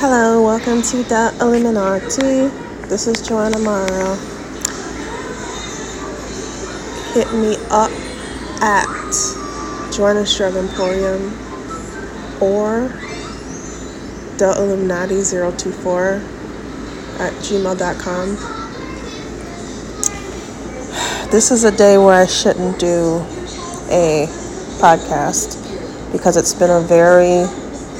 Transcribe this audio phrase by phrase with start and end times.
[0.00, 2.46] Hello, welcome to the Illuminati.
[2.86, 4.14] This is Joanna Morrow.
[7.14, 7.90] Hit me up
[8.62, 8.86] at
[9.92, 11.32] Joanna's Drug Emporium
[12.40, 12.86] or
[14.38, 16.22] the Illuminati 024
[17.18, 18.36] at gmail.com.
[21.32, 23.16] This is a day where I shouldn't do
[23.90, 24.28] a
[24.78, 25.60] podcast
[26.12, 27.42] because it's been a very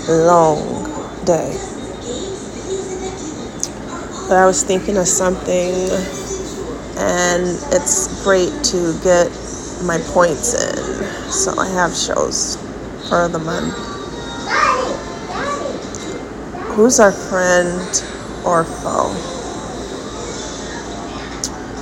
[0.06, 1.77] long day.
[4.28, 5.72] But I was thinking of something,
[6.98, 9.30] and it's great to get
[9.84, 11.32] my points in.
[11.32, 12.56] So I have shows
[13.08, 13.74] for the month.
[16.76, 17.80] Who's our friend
[18.44, 19.14] or foe?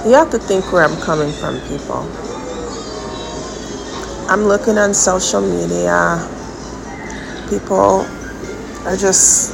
[0.09, 2.09] You have to think where I'm coming from, people.
[4.31, 6.25] I'm looking on social media.
[7.51, 8.07] People
[8.87, 9.53] are just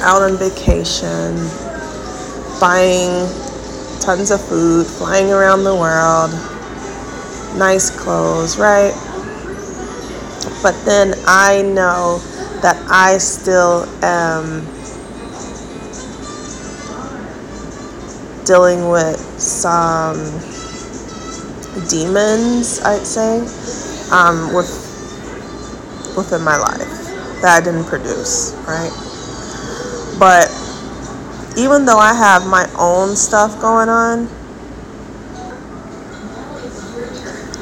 [0.00, 1.36] out on vacation,
[2.60, 3.28] buying
[4.00, 6.30] tons of food, flying around the world,
[7.58, 8.94] nice clothes, right?
[10.62, 12.18] But then I know
[12.62, 14.66] that I still am
[18.44, 20.16] dealing with some
[21.88, 23.40] demons, I'd say,
[24.10, 24.88] um, with
[26.16, 26.78] within my life
[27.42, 28.90] that I didn't produce, right?
[30.18, 30.50] But
[31.56, 34.28] even though I have my own stuff going on,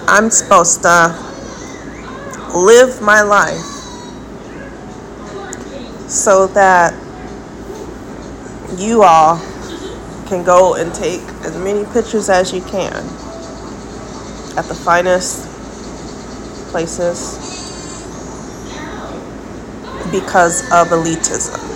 [0.08, 1.14] I'm supposed to
[2.54, 3.60] live my life
[6.08, 6.94] so that
[8.78, 9.36] you all
[10.26, 12.92] can go and take as many pictures as you can
[14.56, 15.46] at the finest
[16.70, 17.36] places
[20.10, 21.75] because of elitism.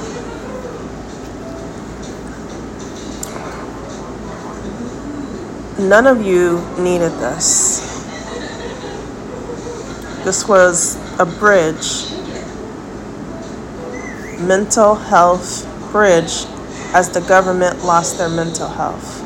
[5.80, 7.80] None of you needed this.
[10.24, 12.12] This was a bridge,
[14.38, 16.44] mental health bridge,
[16.94, 19.24] as the government lost their mental health.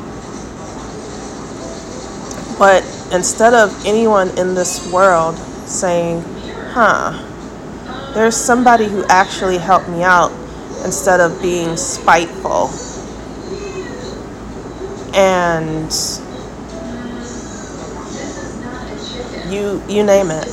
[2.56, 5.36] But instead of anyone in this world
[5.66, 6.22] saying,
[6.70, 7.20] huh,
[8.14, 10.30] there's somebody who actually helped me out
[10.84, 12.70] instead of being spiteful
[15.14, 15.92] and
[19.48, 20.48] you you name it.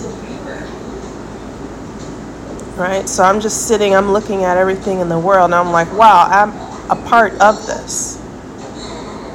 [2.77, 3.07] Right?
[3.07, 6.27] So i'm just sitting i'm looking at everything in the world and i'm like wow
[6.29, 6.49] i'm
[6.91, 8.17] a part of this.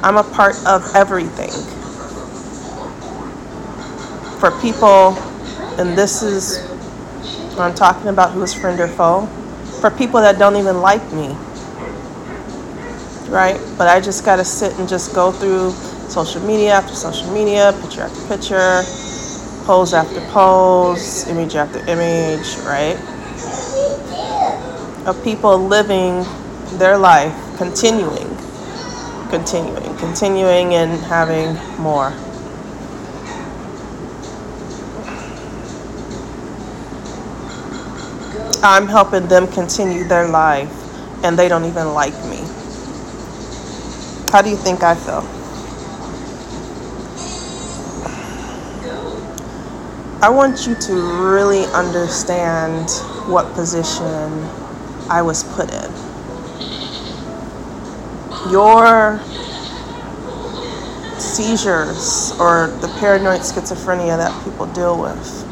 [0.03, 1.51] I'm a part of everything.
[4.39, 5.17] For people
[5.79, 6.59] and this is
[7.55, 9.25] what i'm talking about who is friend or foe
[9.81, 11.29] for people that don't even like me.
[13.29, 13.59] Right?
[13.77, 15.71] But i just got to sit and just go through
[16.09, 19.06] social media after social media picture after picture
[19.67, 22.95] pose after pose, image after image, right?
[25.05, 26.23] Of people living
[26.79, 28.29] their life, continuing,
[29.29, 32.13] continuing, continuing, and having more.
[38.63, 40.71] I'm helping them continue their life,
[41.25, 42.37] and they don't even like me.
[44.31, 45.36] How do you think I feel?
[50.19, 50.93] I want you to
[51.31, 52.89] really understand
[53.29, 54.33] what position
[55.11, 55.91] I was put in.
[58.51, 59.19] Your
[61.19, 65.45] seizures or the paranoid schizophrenia that people deal with.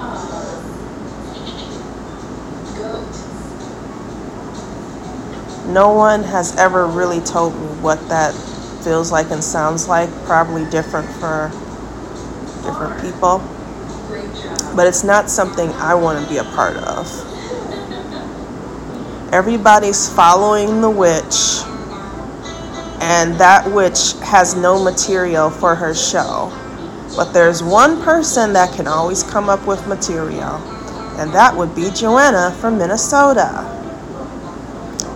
[5.67, 8.33] No one has ever really told me what that
[8.83, 11.51] feels like and sounds like, probably different for
[12.63, 13.47] different people
[14.75, 17.07] but it's not something I want to be a part of.
[19.33, 21.63] Everybody's following the witch,
[23.01, 26.51] and that witch has no material for her show.
[27.15, 30.55] But there's one person that can always come up with material,
[31.17, 33.71] and that would be Joanna from Minnesota.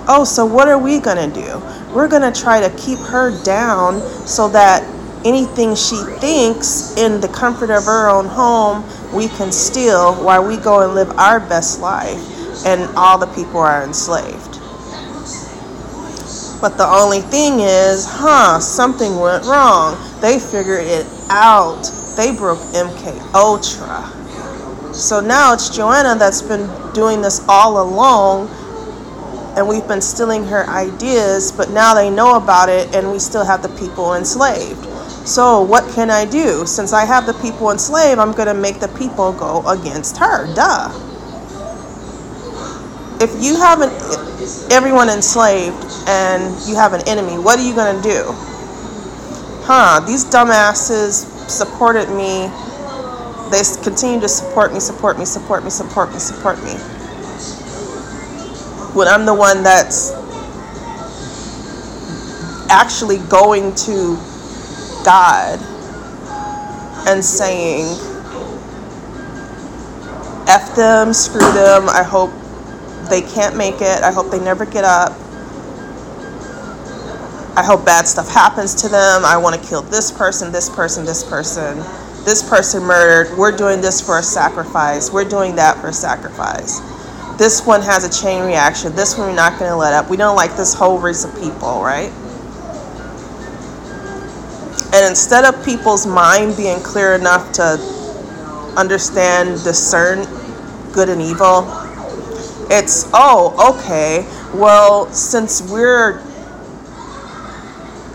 [0.08, 1.62] Oh, so what are we going to do?
[1.94, 4.84] We're going to try to keep her down so that
[5.26, 8.84] anything she thinks in the comfort of her own home
[9.14, 13.60] we can steal while we go and live our best life and all the people
[13.60, 14.60] are enslaved.
[16.62, 19.98] But the only thing is, huh, something went wrong.
[20.20, 21.84] They figured it out.
[22.18, 24.94] They broke MK Ultra.
[24.94, 28.50] So now it's Joanna that's been doing this all along
[29.56, 33.46] and we've been stealing her ideas, but now they know about it and we still
[33.46, 34.86] have the people enslaved.
[35.26, 36.66] So, what can I do?
[36.66, 40.54] Since I have the people enslaved, I'm going to make the people go against her.
[40.56, 40.90] Duh.
[43.22, 43.90] If you have an,
[44.72, 48.24] everyone enslaved and you have an enemy, what are you going to do?
[49.66, 52.50] Huh, these dumbasses supported me.
[53.52, 56.74] They continue to support me, support me, support me, support me, support me.
[58.96, 60.12] When I'm the one that's
[62.70, 64.18] actually going to
[65.06, 65.60] God
[67.08, 67.86] and saying,
[70.48, 72.32] F them, screw them, I hope
[73.10, 75.14] they can't make it, I hope they never get up.
[77.56, 79.26] I hope bad stuff happens to them.
[79.26, 81.78] I want to kill this person, this person, this person,
[82.26, 83.38] this person murdered.
[83.38, 85.12] We're doing this for a sacrifice.
[85.12, 86.80] We're doing that for a sacrifice.
[87.38, 88.96] This one has a chain reaction.
[88.96, 90.10] This one we're not going to let up.
[90.10, 92.12] We don't like this whole race of people, right?
[95.00, 97.80] And instead of people's mind being clear enough to
[98.76, 100.26] understand, discern
[100.92, 101.64] good and evil,
[102.70, 106.20] it's, oh, okay, well, since we're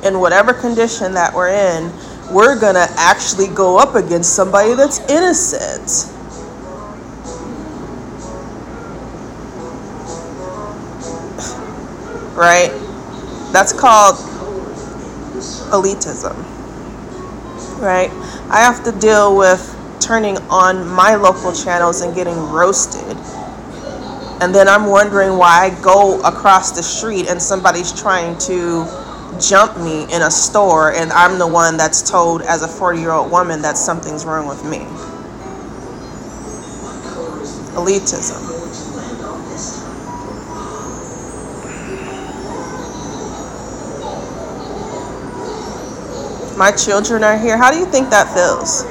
[0.04, 1.90] in whatever condition that we're in,
[2.30, 6.12] we're going to actually go up against somebody that's innocent.
[12.36, 12.68] Right?
[13.54, 14.16] That's called
[15.72, 16.53] elitism
[17.84, 18.10] right?
[18.50, 19.70] I have to deal with
[20.00, 23.16] turning on my local channels and getting roasted.
[24.40, 28.86] And then I'm wondering why I go across the street and somebody's trying to
[29.40, 33.12] jump me in a store and I'm the one that's told as a 40 year
[33.12, 34.78] old woman that something's wrong with me.
[37.74, 38.63] Elitism.
[46.56, 47.56] My children are here.
[47.56, 48.84] How do you think that feels?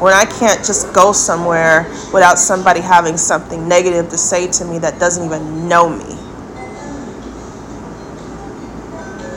[0.00, 1.82] When I can't just go somewhere
[2.12, 6.14] without somebody having something negative to say to me that doesn't even know me.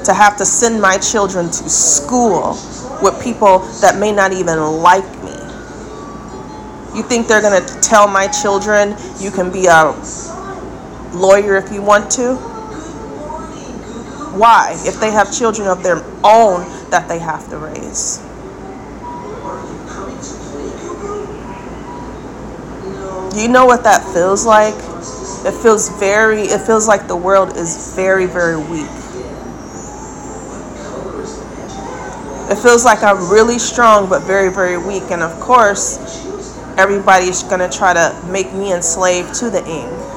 [0.06, 2.58] To have to send my children to school
[3.02, 5.32] with people that may not even like me.
[6.96, 9.96] You think they're going to tell my children you can be a
[11.14, 12.36] lawyer if you want to?
[14.34, 14.76] Why?
[14.86, 18.20] If they have children of their own that they have to raise.
[23.36, 24.76] You know what that feels like?
[25.44, 28.90] It feels very, it feels like the world is very, very weak.
[32.52, 35.04] It feels like I'm really strong but very, very weak.
[35.12, 35.98] And of course,
[36.78, 40.11] everybody's going to try to make me enslaved to the ing.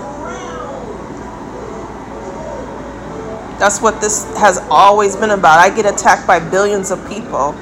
[3.64, 5.58] That's what this has always been about.
[5.58, 7.52] I get attacked by billions of people.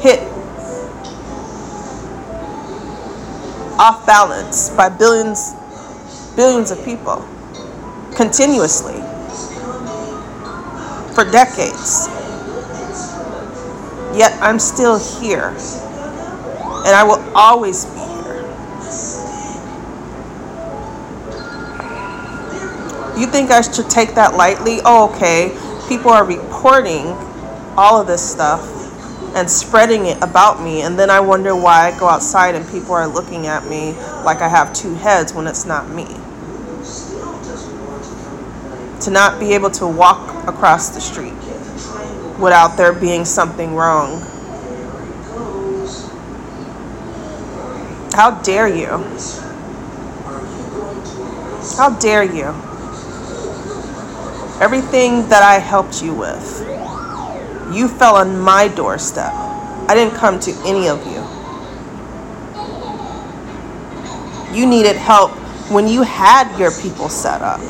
[0.00, 0.20] Hit
[3.78, 5.52] off balance by billions
[6.34, 7.22] billions of people
[8.16, 8.96] continuously
[11.12, 12.08] for decades.
[14.16, 15.48] Yet I'm still here.
[16.88, 17.99] And I will always be
[23.30, 24.78] think I should take that lightly?
[24.84, 25.56] Oh, okay.
[25.88, 27.06] People are reporting
[27.76, 28.76] all of this stuff
[29.36, 32.92] and spreading it about me, and then I wonder why I go outside and people
[32.92, 33.92] are looking at me
[34.24, 36.06] like I have two heads when it's not me.
[39.02, 41.34] To not be able to walk across the street
[42.40, 44.20] without there being something wrong.
[48.12, 48.86] How dare you?
[51.76, 52.69] How dare you?
[54.60, 56.60] Everything that I helped you with,
[57.74, 59.32] you fell on my doorstep.
[59.32, 61.24] I didn't come to any of you.
[64.54, 65.30] You needed help
[65.70, 67.60] when you had your people set up.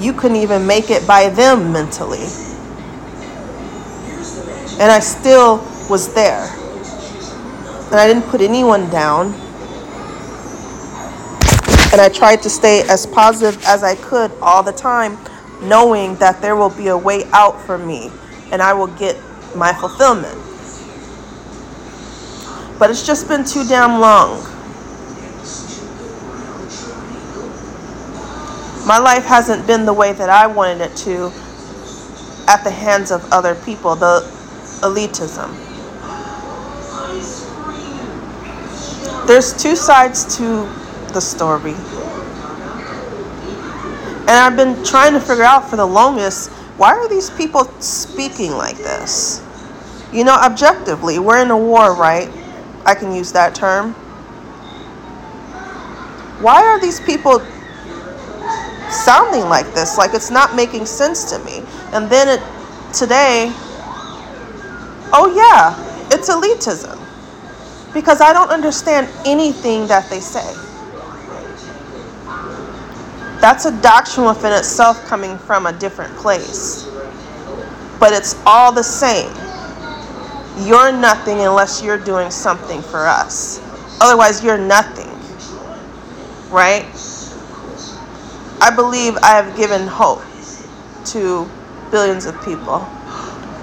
[0.00, 2.26] You couldn't even make it by them mentally.
[4.80, 6.50] And I still was there.
[7.92, 9.26] And I didn't put anyone down.
[11.92, 15.16] And I tried to stay as positive as I could all the time
[15.62, 18.10] knowing that there will be a way out for me
[18.50, 19.16] and I will get
[19.56, 20.38] my fulfillment.
[22.78, 24.42] But it's just been too damn long.
[28.86, 31.32] My life hasn't been the way that I wanted it to
[32.48, 34.22] at the hands of other people, the
[34.82, 35.56] elitism.
[39.26, 40.68] There's two sides to
[41.12, 41.76] the story.
[44.32, 48.52] And I've been trying to figure out for the longest why are these people speaking
[48.52, 49.44] like this?
[50.10, 52.30] You know, objectively, we're in a war, right?
[52.86, 53.92] I can use that term.
[56.40, 57.40] Why are these people
[58.90, 59.98] sounding like this?
[59.98, 61.62] Like it's not making sense to me.
[61.92, 62.42] And then it,
[62.94, 63.52] today,
[65.12, 65.76] oh yeah,
[66.10, 66.98] it's elitism.
[67.92, 70.71] Because I don't understand anything that they say.
[73.42, 76.84] That's a doctrine within itself coming from a different place.
[77.98, 79.34] But it's all the same.
[80.64, 83.60] You're nothing unless you're doing something for us.
[84.00, 85.08] Otherwise, you're nothing.
[86.52, 86.86] Right?
[88.60, 90.22] I believe I have given hope
[91.06, 91.50] to
[91.90, 92.78] billions of people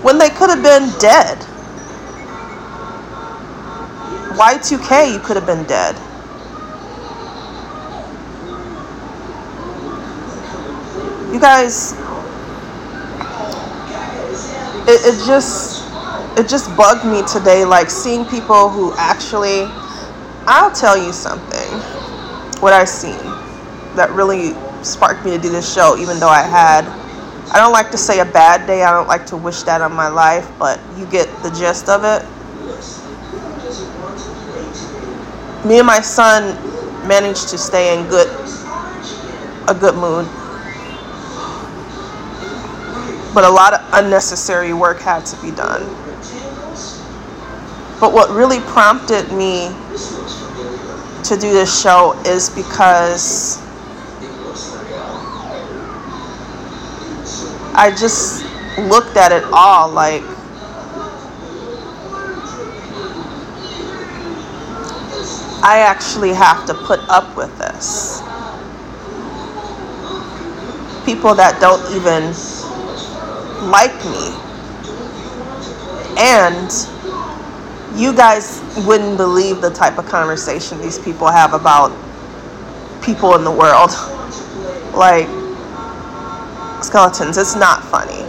[0.03, 1.37] when they could have been dead.
[4.37, 5.95] Y2K, you could have been dead.
[11.39, 11.93] You guys
[14.89, 15.85] it, it just
[16.37, 19.63] it just bugged me today like seeing people who actually
[20.47, 21.71] i'll tell you something
[22.61, 23.17] what i've seen
[23.95, 24.51] that really
[24.83, 26.83] sparked me to do this show even though i had
[27.53, 29.93] i don't like to say a bad day i don't like to wish that on
[29.93, 32.25] my life but you get the gist of it.
[35.65, 36.55] Me and my son
[37.07, 38.27] managed to stay in good
[39.69, 40.27] a good mood
[43.33, 45.83] but a lot of unnecessary work had to be done.
[47.99, 49.69] But what really prompted me
[51.25, 53.61] to do this show is because
[57.75, 58.43] I just
[58.77, 60.23] looked at it all like
[65.61, 68.21] I actually have to put up with this.
[71.05, 72.33] People that don't even
[73.61, 74.33] like me.
[76.17, 76.71] And
[77.95, 81.91] you guys wouldn't believe the type of conversation these people have about
[83.03, 83.91] people in the world.
[84.95, 85.27] like
[86.83, 88.25] skeletons, it's not funny.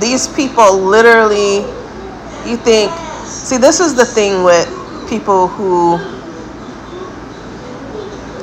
[0.00, 1.58] These people literally,
[2.48, 2.92] you think,
[3.24, 4.68] see, this is the thing with
[5.08, 5.94] people who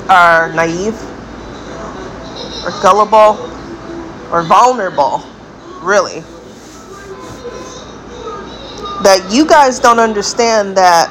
[0.10, 1.11] are naive
[2.64, 3.38] or gullible
[4.32, 5.24] or vulnerable,
[5.82, 6.22] really.
[9.04, 11.10] That you guys don't understand that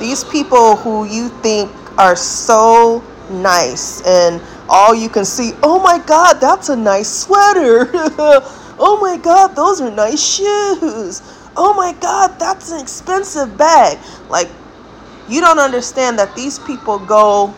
[0.00, 5.98] these people who you think are so nice and all you can see, oh my
[6.06, 7.90] God, that's a nice sweater.
[8.78, 11.22] oh my God, those are nice shoes.
[11.56, 13.98] Oh my God, that's an expensive bag.
[14.28, 14.48] Like,
[15.28, 17.54] you don't understand that these people go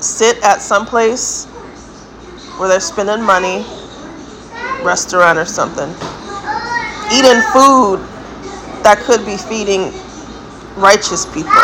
[0.00, 1.46] sit at some place
[2.60, 3.64] where they're spending money,
[4.84, 5.88] restaurant or something,
[7.08, 7.96] eating food
[8.84, 9.90] that could be feeding
[10.76, 11.56] righteous people,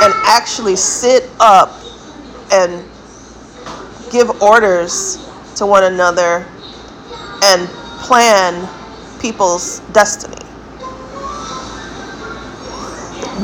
[0.00, 1.76] and actually sit up
[2.52, 2.82] and
[4.10, 5.18] give orders
[5.56, 6.46] to one another
[7.44, 7.68] and
[8.00, 8.66] plan
[9.20, 10.42] people's destiny.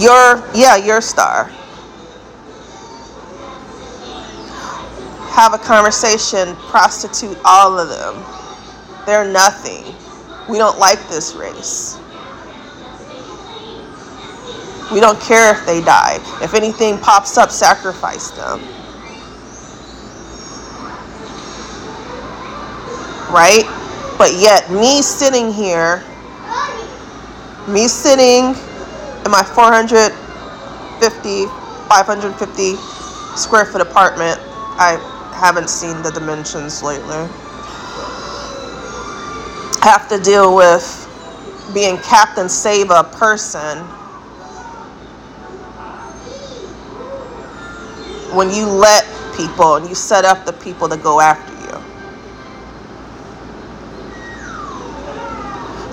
[0.00, 1.50] Your, yeah, your star.
[5.34, 8.22] Have a conversation, prostitute all of them.
[9.04, 9.92] They're nothing.
[10.48, 11.98] We don't like this race.
[14.92, 16.20] We don't care if they die.
[16.40, 18.60] If anything pops up, sacrifice them.
[23.34, 23.64] Right?
[24.16, 26.04] But yet, me sitting here,
[27.66, 28.54] me sitting
[29.24, 31.46] in my 450,
[31.88, 32.76] 550
[33.36, 34.38] square foot apartment,
[34.78, 34.96] I
[35.34, 37.28] haven't seen the dimensions lately.
[39.82, 41.00] Have to deal with
[41.74, 43.78] being Captain Save a person
[48.34, 51.54] when you let people and you set up the people to go after you.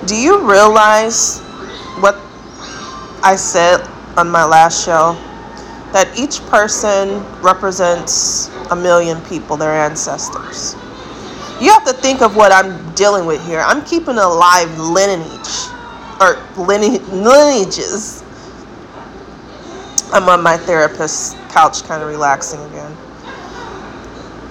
[0.06, 1.40] Do you realize
[2.00, 2.16] what
[3.22, 5.16] I said on my last show?
[5.92, 10.74] That each person represents a million people, their ancestors.
[11.60, 13.60] You have to think of what I'm dealing with here.
[13.60, 15.70] I'm keeping alive lineage
[16.20, 18.24] or lineage, lineages.
[20.12, 22.96] I'm on my therapist's couch, kind of relaxing again.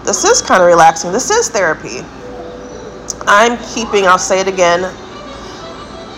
[0.06, 1.12] This is kind of relaxing.
[1.12, 2.00] This is therapy.
[3.28, 4.92] I'm keeping, I'll say it again,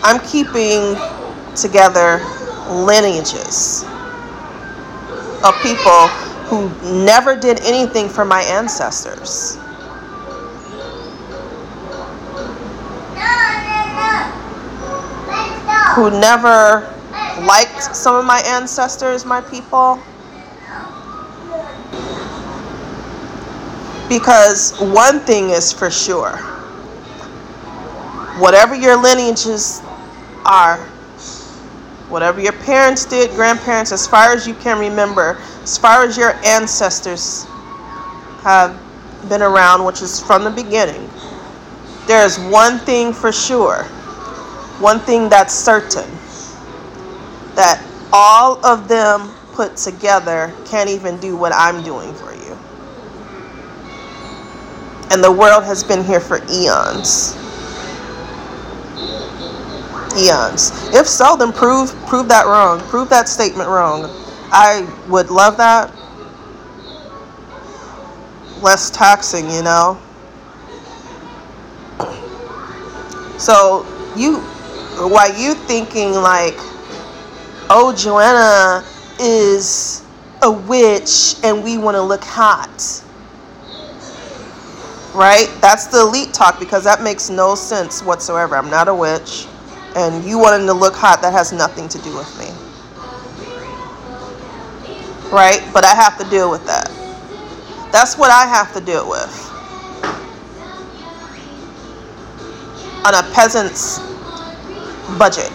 [0.02, 0.96] I'm keeping
[1.56, 2.20] together
[2.70, 3.84] lineages.
[5.44, 6.08] of people
[6.46, 6.68] who
[7.04, 9.56] never did anything for my ancestors.
[15.94, 16.92] Who never
[17.46, 20.00] liked some of my ancestors, my people.
[24.08, 26.36] Because one thing is for sure
[28.38, 29.80] whatever your lineages
[30.44, 30.76] are,
[32.14, 36.30] whatever your parents did, grandparents, as far as you can remember, as far as your
[36.44, 37.44] ancestors
[38.44, 38.80] have
[39.28, 41.10] been around, which is from the beginning,
[42.06, 43.82] there is one thing for sure,
[44.78, 46.08] one thing that's certain
[47.56, 52.56] that all of them put together can't even do what I'm doing for you.
[55.10, 57.43] And the world has been here for eons.
[60.16, 60.70] Eons.
[60.94, 62.80] If so, then prove prove that wrong.
[62.88, 64.04] Prove that statement wrong.
[64.50, 65.92] I would love that.
[68.62, 70.00] Less taxing, you know.
[73.38, 73.84] So
[74.16, 74.40] you
[74.98, 76.54] why you thinking like
[77.70, 78.84] oh, Joanna
[79.20, 80.04] is
[80.42, 83.02] a witch and we want to look hot.
[85.14, 85.48] Right?
[85.60, 88.56] That's the elite talk because that makes no sense whatsoever.
[88.56, 89.46] I'm not a witch.
[89.96, 92.50] And you wanting to look hot, that has nothing to do with me.
[95.30, 95.62] Right?
[95.72, 96.88] But I have to deal with that.
[97.92, 99.30] That's what I have to deal with.
[103.06, 104.00] On a peasant's
[105.18, 105.52] budget.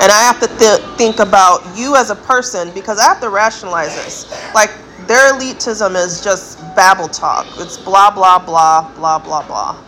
[0.00, 3.30] And I have to th- think about you as a person because I have to
[3.30, 4.54] rationalize this.
[4.54, 4.70] Like,
[5.08, 7.46] their elitism is just babble talk.
[7.56, 9.82] It's blah, blah, blah, blah, blah, blah.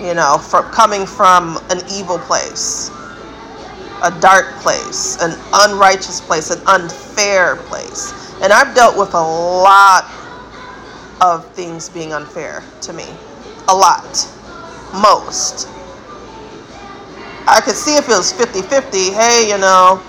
[0.00, 2.90] You know, from coming from an evil place,
[4.02, 8.12] a dark place, an unrighteous place, an unfair place.
[8.42, 10.04] And I've dealt with a lot
[11.22, 13.06] of things being unfair to me.
[13.68, 14.28] A lot.
[14.92, 15.68] Most.
[17.46, 19.10] I could see if it was 50 50.
[19.10, 20.02] Hey, you know,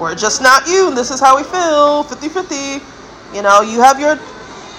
[0.00, 0.88] we're just not you.
[0.88, 3.36] and This is how we feel 50 50.
[3.36, 4.16] You know, you have your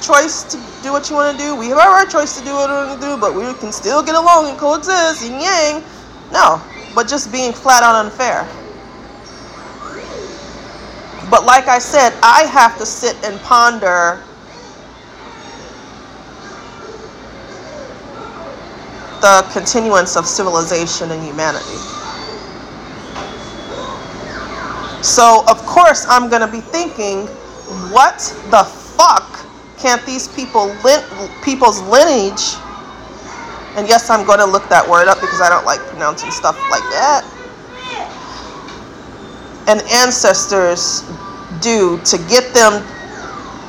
[0.02, 1.56] choice to do what you want to do.
[1.56, 4.04] We have our choice to do what we want to do, but we can still
[4.04, 5.84] get along and coexist, yin yang.
[6.32, 6.62] No,
[6.96, 8.48] but just being flat out unfair.
[11.30, 14.24] But like I said, I have to sit and ponder
[19.22, 22.05] the continuance of civilization and humanity.
[25.06, 27.28] So, of course, I'm going to be thinking,
[27.94, 28.18] what
[28.50, 29.46] the fuck
[29.78, 30.76] can't these people
[31.44, 32.56] people's lineage
[33.76, 36.56] and yes, I'm going to look that word up because I don't like pronouncing stuff
[36.72, 37.28] like that.
[39.68, 41.04] And ancestors
[41.62, 42.82] do to get them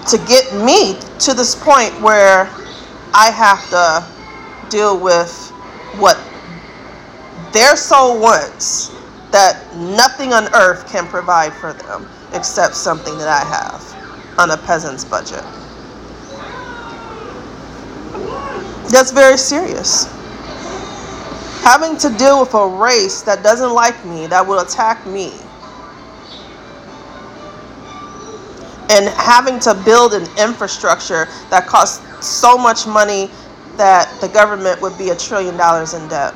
[0.06, 2.48] to get me to this point where
[3.12, 5.50] I have to deal with
[5.98, 6.16] what
[7.52, 8.95] their soul wants
[9.36, 14.56] that nothing on earth can provide for them except something that I have on a
[14.56, 15.44] peasant's budget.
[18.90, 20.06] That's very serious.
[21.62, 25.34] Having to deal with a race that doesn't like me, that will attack me,
[28.88, 33.30] and having to build an infrastructure that costs so much money
[33.76, 36.32] that the government would be a trillion dollars in debt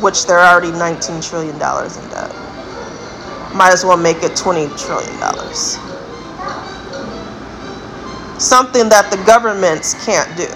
[0.00, 2.34] which they're already $19 trillion in debt.
[3.54, 5.18] Might as well make it $20 trillion.
[8.38, 10.48] Something that the governments can't do.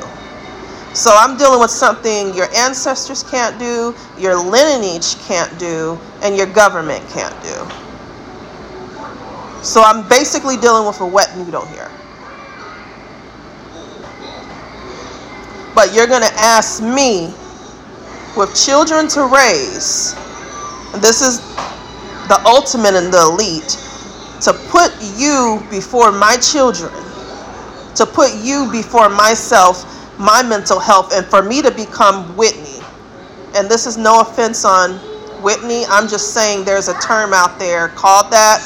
[0.95, 6.47] So I'm dealing with something your ancestors can't do, your lineage can't do, and your
[6.47, 7.57] government can't do.
[9.65, 11.91] So I'm basically dealing with a wet noodle here.
[15.75, 17.33] But you're going to ask me
[18.37, 20.15] with children to raise,
[21.01, 21.41] this is
[22.29, 23.79] the ultimate and the elite,
[24.41, 26.93] to put you before my children,
[27.95, 29.85] to put you before myself,
[30.19, 32.81] my mental health, and for me to become Whitney.
[33.55, 34.99] And this is no offense on
[35.43, 38.63] Whitney, I'm just saying there's a term out there called that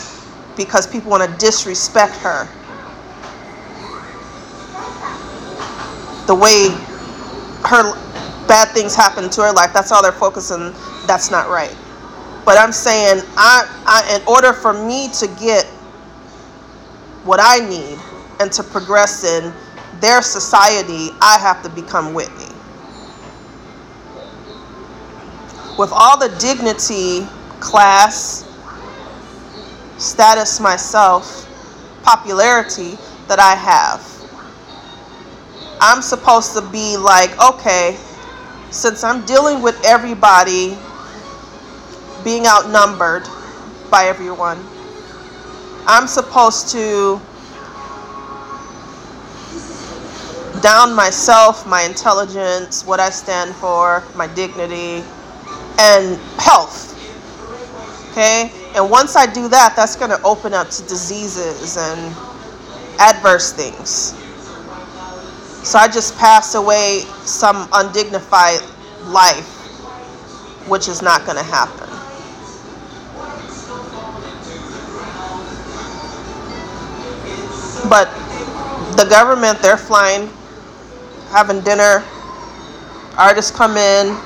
[0.57, 2.47] because people want to disrespect her.
[6.27, 6.69] The way
[7.65, 7.95] her
[8.49, 9.73] bad things happen to her life.
[9.73, 10.73] That's all they're focusing.
[11.07, 11.75] That's not right.
[12.45, 15.67] But I'm saying, I, I, in order for me to get
[17.25, 17.99] what I need
[18.41, 19.53] and to progress in
[20.01, 22.45] their society, I have to become Whitney.
[25.79, 27.27] With all the dignity
[27.61, 28.45] class,
[29.99, 31.43] status myself,
[32.03, 32.97] popularity
[33.29, 34.13] that I have.
[35.81, 37.99] I'm supposed to be like, okay,
[38.71, 40.77] since I'm dealing with everybody
[42.25, 43.29] being outnumbered
[43.91, 44.59] by everyone,
[45.87, 47.21] I'm supposed to
[50.61, 55.05] down myself, my intelligence, what I stand for, my dignity,
[55.79, 56.93] and health.
[58.11, 58.51] Okay?
[58.75, 62.17] And once I do that, that's going to open up to diseases and
[62.99, 64.15] adverse things.
[65.67, 68.61] So I just pass away some undignified
[69.07, 69.49] life,
[70.69, 71.89] which is not going to happen.
[77.91, 78.07] But
[78.97, 80.31] the government, they're flying,
[81.31, 82.05] having dinner.
[83.19, 84.17] Artists come in,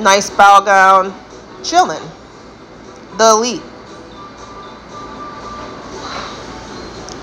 [0.00, 1.12] nice bow gown,
[1.64, 2.08] chilling.
[3.18, 3.62] The elite.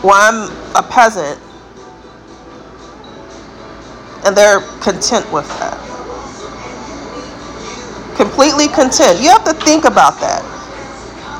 [0.03, 1.39] Well, I'm a peasant,
[4.25, 5.77] and they're content with that.
[8.15, 9.19] Completely content.
[9.21, 10.41] You have to think about that.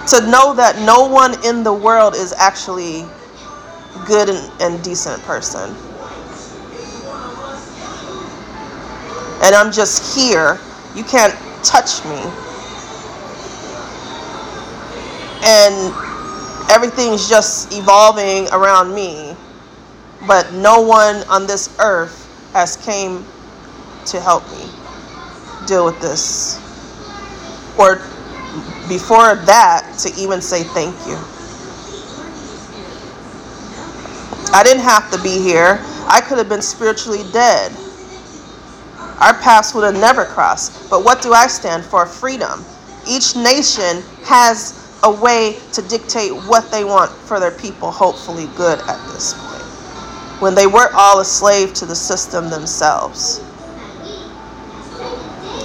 [0.10, 3.06] To know that no one in the world is actually
[4.06, 5.70] good and, and decent person.
[9.44, 10.60] And I'm just here.
[10.96, 12.20] You can't touch me.
[15.46, 15.94] And
[16.70, 19.38] everything's just evolving around me.
[20.28, 22.23] But no one on this earth
[22.54, 23.26] has came
[24.06, 24.66] to help me
[25.68, 26.58] deal with this.
[27.78, 27.96] Or
[28.88, 31.18] before that, to even say thank you.
[34.54, 35.80] I didn't have to be here.
[36.08, 37.72] I could have been spiritually dead.
[39.20, 40.90] Our paths would have never crossed.
[40.90, 42.06] But what do I stand for?
[42.06, 42.64] Freedom.
[43.08, 48.80] Each nation has a way to dictate what they want for their people, hopefully good
[48.82, 49.53] at this point.
[50.44, 53.40] When they were all a slave to the system themselves.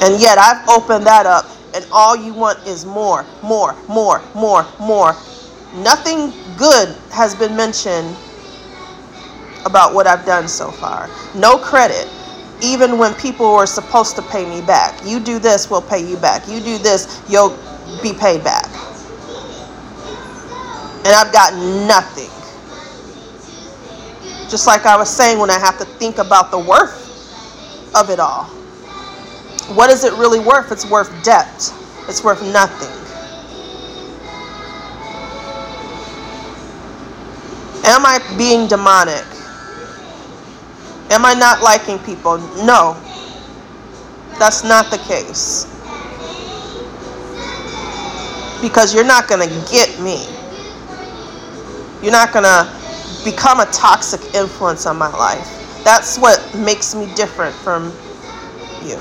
[0.01, 4.65] And yet I've opened that up, and all you want is more, more, more, more,
[4.79, 5.17] more.
[5.75, 8.17] Nothing good has been mentioned
[9.67, 11.11] about what I've done so far.
[11.35, 12.09] No credit,
[12.63, 15.05] even when people were supposed to pay me back.
[15.05, 16.47] You do this, we'll pay you back.
[16.47, 17.59] You do this, you'll
[18.01, 18.67] be paid back.
[20.99, 21.53] And I've got
[21.89, 22.38] nothing.
[24.49, 27.09] Just like I was saying, when I have to think about the worth
[27.95, 28.45] of it all.
[29.75, 30.73] What is it really worth?
[30.73, 31.73] It's worth debt,
[32.09, 32.89] it's worth nothing.
[37.85, 39.25] Am I being demonic?
[41.11, 42.39] Am I not liking people?
[42.65, 42.97] No.
[44.39, 45.65] That's not the case.
[48.61, 50.27] Because you're not going to get me.
[52.03, 52.78] You're not going to
[53.31, 55.83] become a toxic influence on my life.
[55.85, 57.93] That's what makes me different from
[58.83, 58.97] you.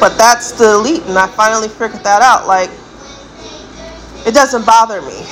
[0.00, 2.48] But that's the elite, and I finally figured that out.
[2.48, 2.70] Like,
[4.26, 5.22] it doesn't bother me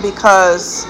[0.00, 0.86] because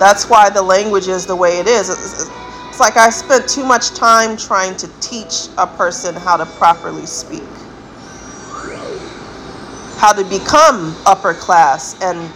[0.00, 1.90] that's why the language is the way it is.
[1.90, 7.06] It's like I spent too much time trying to teach a person how to properly
[7.06, 7.44] speak,
[10.00, 12.32] how to become upper class and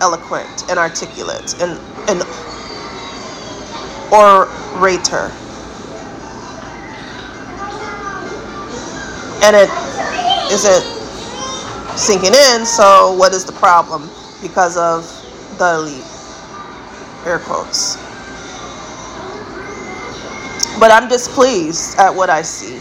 [0.00, 1.78] eloquent and articulate and,
[2.10, 2.22] and
[4.12, 5.30] orator.
[9.44, 9.70] And it
[10.50, 10.82] isn't
[11.96, 14.10] sinking in, so what is the problem?
[14.42, 15.06] Because of
[15.56, 16.04] the elite.
[17.24, 17.94] Air quotes.
[20.80, 22.77] But I'm displeased at what I see.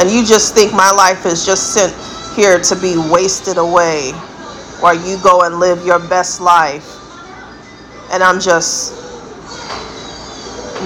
[0.00, 1.94] And you just think my life is just sent
[2.34, 4.12] here to be wasted away
[4.80, 6.88] while you go and live your best life.
[8.10, 8.94] And I'm just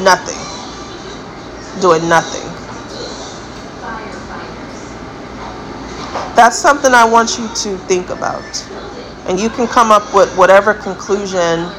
[0.03, 0.35] nothing,
[1.81, 2.43] doing nothing.
[6.35, 8.43] That's something I want you to think about.
[9.29, 11.71] And you can come up with whatever conclusion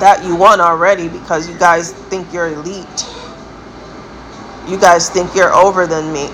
[0.00, 3.04] that you want already because you guys think you're elite.
[4.68, 6.28] You guys think you're over than me.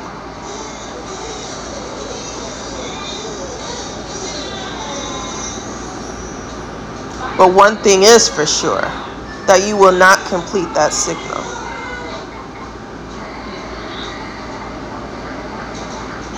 [7.37, 8.83] But one thing is for sure
[9.47, 11.43] that you will not complete that signal.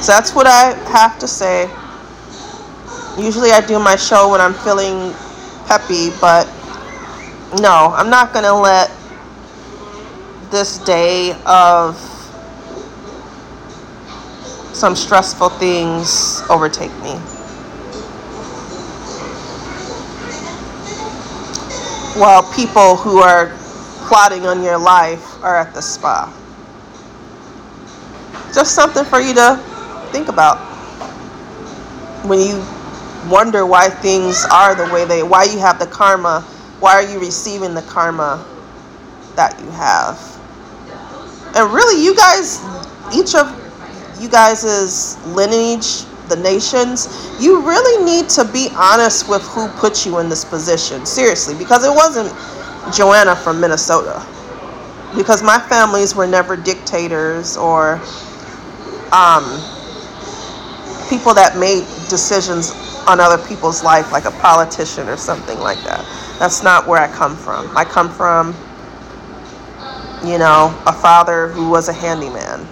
[0.01, 1.69] So that's what I have to say.
[3.21, 5.13] Usually I do my show when I'm feeling
[5.67, 6.47] peppy, but
[7.61, 8.91] no, I'm not going to let
[10.53, 11.97] this day of
[14.75, 17.15] some stressful things overtake me.
[22.21, 23.51] While people who are
[24.07, 26.31] plotting on your life are at the spa.
[28.55, 29.57] Just something for you to
[30.13, 30.59] think about
[32.27, 32.63] when you
[33.31, 36.43] wonder why things are the way they why you have the karma
[36.81, 38.45] why are you receiving the karma
[39.37, 40.32] that you have
[41.55, 42.61] and really you guys
[43.15, 43.47] each of
[44.21, 47.09] you guys' lineage the nations
[47.41, 51.85] you really need to be honest with who put you in this position seriously because
[51.85, 52.31] it wasn't
[52.95, 54.25] joanna from minnesota
[55.17, 58.01] because my families were never dictators or
[59.13, 59.45] um,
[61.09, 62.73] people that made decisions
[63.07, 66.01] on other people's life like a politician or something like that.
[66.39, 67.77] That's not where I come from.
[67.77, 68.55] I come from,
[70.25, 72.67] you know, a father who was a handyman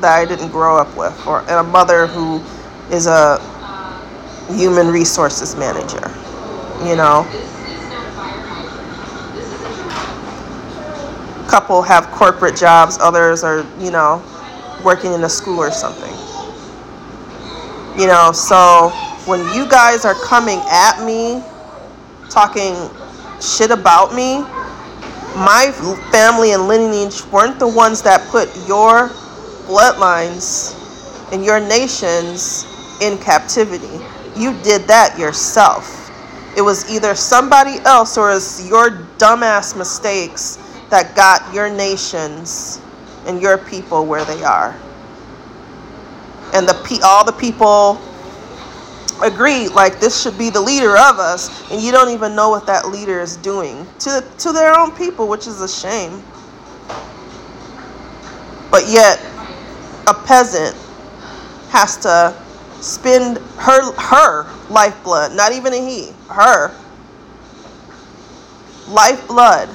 [0.00, 2.42] that I didn't grow up with, or and a mother who
[2.90, 3.38] is a
[4.50, 6.12] human resources manager,
[6.86, 7.26] you know.
[11.38, 14.22] A couple have corporate jobs, others are, you know,
[14.84, 16.14] working in a school or something.
[17.98, 18.90] You know, so
[19.26, 21.42] when you guys are coming at me,
[22.28, 22.74] talking
[23.40, 24.44] shit about me,
[25.36, 25.70] my
[26.12, 29.08] family and lineage weren't the ones that put your
[29.66, 30.76] bloodlines
[31.32, 32.64] and your nations
[33.00, 34.00] in captivity.
[34.36, 35.96] You did that yourself.
[36.56, 40.58] It was either somebody else or it's your dumbass mistakes
[40.90, 42.80] that got your nations
[43.26, 44.76] and your people where they are.
[46.52, 48.00] And the all the people
[49.22, 52.66] agreed like this should be the leader of us and you don't even know what
[52.66, 56.22] that leader is doing to to their own people which is a shame.
[58.70, 59.20] But yet
[60.06, 60.76] a peasant
[61.70, 62.34] has to
[62.80, 66.74] spend her her lifeblood not even a he her
[68.88, 69.68] lifeblood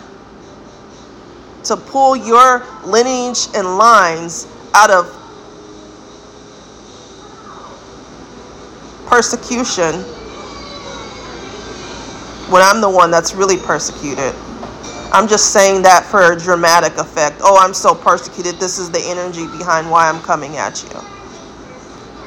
[1.64, 5.25] to pull your lineage and lines out of
[9.16, 9.96] persecution
[12.52, 14.36] when I'm the one that's really persecuted.
[15.14, 17.38] I'm just saying that for a dramatic effect.
[17.40, 18.56] Oh, I'm so persecuted.
[18.56, 20.90] This is the energy behind why I'm coming at you.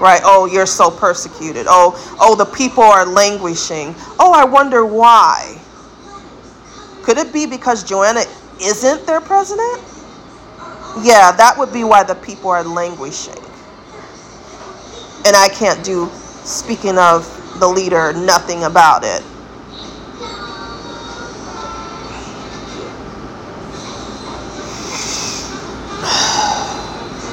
[0.01, 0.23] Right?
[0.25, 1.67] Oh, you're so persecuted.
[1.69, 3.95] Oh, oh, the people are languishing.
[4.19, 5.61] Oh, I wonder why.
[7.03, 8.23] Could it be because Joanna
[8.63, 9.83] isn't their president?
[11.03, 13.45] Yeah, that would be why the people are languishing.
[15.27, 16.11] And I can't do
[16.49, 17.27] speaking of
[17.61, 19.23] the leader, nothing about it.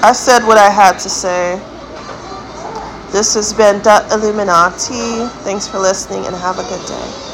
[0.03, 1.59] I said what I had to say.
[3.11, 5.27] This has been Dut Illuminati.
[5.43, 7.24] Thanks for listening and have a good day.